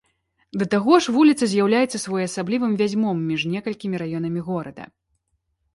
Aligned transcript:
Да 0.61 0.65
таго 0.73 0.93
ж 1.05 1.13
вуліца 1.17 1.43
з'яўляецца 1.51 2.01
своеасаблівым 2.05 2.73
вязьмом 2.81 3.17
між 3.29 3.41
некалькімі 3.53 3.95
раёнамі 4.05 4.41
горада. 4.51 4.83